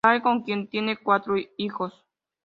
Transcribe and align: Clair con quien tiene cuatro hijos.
Clair 0.03 0.23
con 0.23 0.41
quien 0.41 0.67
tiene 0.67 0.97
cuatro 0.97 1.35
hijos. 1.57 1.93